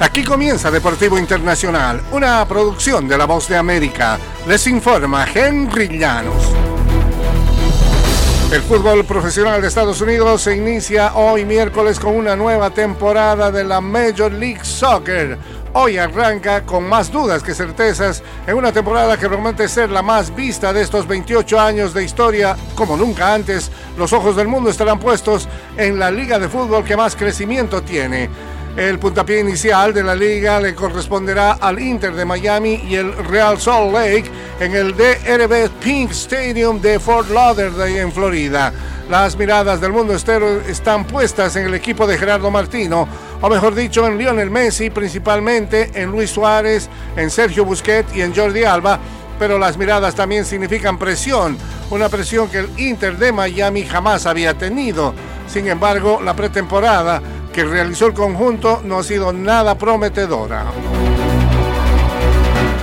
[0.00, 4.18] Aquí comienza Deportivo Internacional, una producción de La Voz de América.
[4.46, 6.52] Les informa Henry Llanos.
[8.52, 13.62] El fútbol profesional de Estados Unidos se inicia hoy miércoles con una nueva temporada de
[13.62, 15.38] la Major League Soccer.
[15.74, 20.34] Hoy arranca con más dudas que certezas en una temporada que promete ser la más
[20.34, 22.56] vista de estos 28 años de historia.
[22.74, 26.96] Como nunca antes, los ojos del mundo estarán puestos en la liga de fútbol que
[26.96, 28.28] más crecimiento tiene.
[28.76, 33.60] El puntapié inicial de la liga le corresponderá al Inter de Miami y el Real
[33.60, 34.24] Salt Lake
[34.58, 38.72] en el DRB Pink Stadium de Fort Lauderdale en Florida.
[39.08, 43.06] Las miradas del mundo estero están puestas en el equipo de Gerardo Martino,
[43.40, 48.34] o mejor dicho, en Lionel Messi, principalmente en Luis Suárez, en Sergio Busquets y en
[48.34, 48.98] Jordi Alba,
[49.38, 51.56] pero las miradas también significan presión,
[51.90, 55.14] una presión que el Inter de Miami jamás había tenido.
[55.46, 57.22] Sin embargo, la pretemporada
[57.54, 60.64] que realizó el conjunto no ha sido nada prometedora.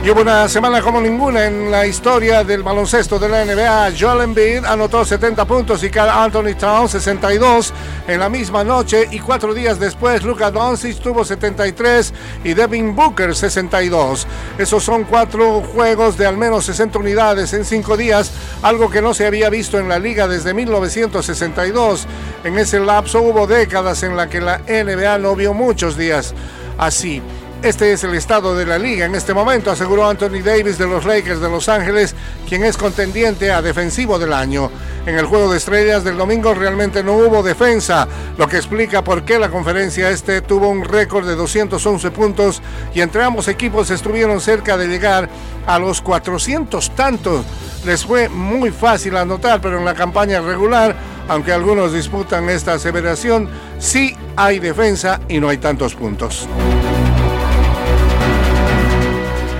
[0.00, 3.90] Y hubo una semana como ninguna en la historia del baloncesto de la NBA.
[3.98, 7.74] Joel Embiid anotó 70 puntos y Carl Anthony Towns 62
[8.06, 13.34] en la misma noche y cuatro días después Luka Doncic tuvo 73 y Devin Booker
[13.34, 14.26] 62.
[14.56, 18.30] Esos son cuatro juegos de al menos 60 unidades en cinco días,
[18.62, 22.06] algo que no se había visto en la liga desde 1962.
[22.44, 26.34] En ese lapso hubo décadas en la que la NBA no vio muchos días
[26.78, 27.20] así.
[27.60, 31.04] Este es el estado de la liga en este momento, aseguró Anthony Davis de los
[31.04, 32.14] Lakers de Los Ángeles,
[32.48, 34.70] quien es contendiente a defensivo del año.
[35.04, 38.06] En el juego de estrellas del domingo realmente no hubo defensa,
[38.38, 42.62] lo que explica por qué la conferencia este tuvo un récord de 211 puntos
[42.94, 45.28] y entre ambos equipos estuvieron cerca de llegar
[45.66, 47.44] a los 400 tantos.
[47.84, 50.94] Les fue muy fácil anotar, pero en la campaña regular,
[51.26, 53.48] aunque algunos disputan esta aseveración,
[53.80, 56.48] sí hay defensa y no hay tantos puntos.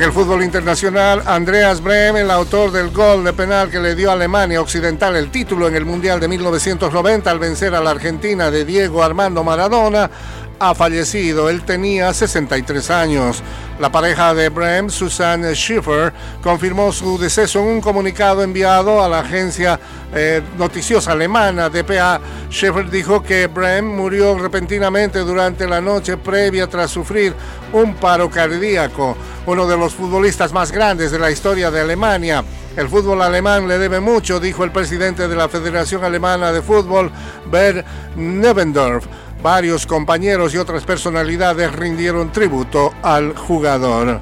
[0.00, 4.08] En el fútbol internacional, Andreas Brehm, el autor del gol de penal que le dio
[4.08, 8.50] a Alemania Occidental el título en el Mundial de 1990 al vencer a la Argentina
[8.50, 10.10] de Diego Armando Maradona,
[10.58, 11.50] ha fallecido.
[11.50, 13.42] Él tenía 63 años.
[13.78, 19.20] La pareja de Brehm, Susanne Schiffer, confirmó su deceso en un comunicado enviado a la
[19.20, 19.78] agencia
[20.14, 22.22] eh, noticiosa alemana DPA.
[22.50, 27.34] Schiffer dijo que Brehm murió repentinamente durante la noche previa tras sufrir
[27.74, 29.14] un paro cardíaco.
[29.46, 32.44] Uno de los futbolistas más grandes de la historia de Alemania.
[32.76, 37.10] El fútbol alemán le debe mucho, dijo el presidente de la Federación Alemana de Fútbol,
[37.50, 37.86] Bert
[38.16, 39.06] Nevendorf.
[39.42, 44.20] Varios compañeros y otras personalidades rindieron tributo al jugador.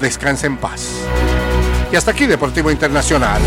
[0.00, 0.90] Descanse en paz.
[1.90, 3.40] Y hasta aquí Deportivo Internacional.